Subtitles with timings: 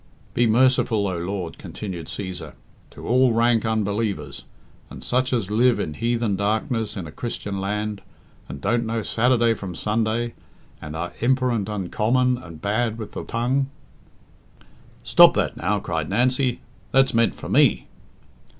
[0.33, 2.53] "Be merciful, O Lord," continued Cæsar,
[2.89, 4.45] "to all rank unbelievers,
[4.89, 8.01] and such as live in heathen darkness in a Christian land,
[8.49, 10.33] and don't know Saturday from Sunday,
[10.81, 13.69] and are imper ent uncommon and bad with the tongue"
[15.03, 16.61] "Stop that now." cried Nancy,
[16.91, 17.85] "that's meant for me."